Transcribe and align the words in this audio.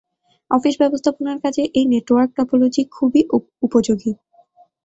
Office 0.51 0.75
ব্যবস্থাপনার 0.81 1.37
কাজে 1.43 1.63
এ 1.73 1.81
নেটওয়ার্ক 1.91 2.29
টপোলজি 2.37 2.81
খুবই 2.95 3.21
উপযোগী। 3.63 4.11